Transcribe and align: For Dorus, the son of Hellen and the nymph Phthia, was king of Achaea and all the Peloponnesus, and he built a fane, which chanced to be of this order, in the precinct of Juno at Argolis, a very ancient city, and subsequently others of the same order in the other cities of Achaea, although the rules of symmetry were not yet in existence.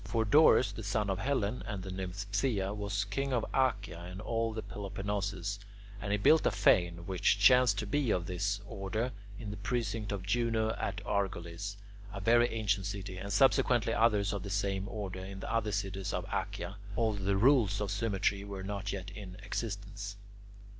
For 0.03 0.25
Dorus, 0.25 0.71
the 0.71 0.81
son 0.81 1.11
of 1.11 1.19
Hellen 1.19 1.61
and 1.67 1.83
the 1.83 1.91
nymph 1.91 2.25
Phthia, 2.31 2.73
was 2.75 3.03
king 3.03 3.31
of 3.31 3.45
Achaea 3.53 3.99
and 3.99 4.19
all 4.19 4.51
the 4.51 4.63
Peloponnesus, 4.63 5.59
and 6.01 6.11
he 6.11 6.17
built 6.17 6.43
a 6.47 6.49
fane, 6.49 7.05
which 7.05 7.37
chanced 7.37 7.77
to 7.77 7.85
be 7.85 8.09
of 8.09 8.25
this 8.25 8.61
order, 8.67 9.11
in 9.37 9.51
the 9.51 9.57
precinct 9.57 10.11
of 10.11 10.23
Juno 10.25 10.71
at 10.73 11.05
Argolis, 11.05 11.77
a 12.11 12.19
very 12.19 12.47
ancient 12.49 12.87
city, 12.87 13.19
and 13.19 13.31
subsequently 13.31 13.93
others 13.93 14.33
of 14.33 14.41
the 14.41 14.49
same 14.49 14.87
order 14.87 15.23
in 15.23 15.39
the 15.39 15.53
other 15.53 15.71
cities 15.71 16.13
of 16.13 16.25
Achaea, 16.33 16.77
although 16.97 17.23
the 17.23 17.37
rules 17.37 17.79
of 17.79 17.91
symmetry 17.91 18.43
were 18.43 18.63
not 18.63 18.91
yet 18.91 19.11
in 19.11 19.37
existence. 19.43 20.15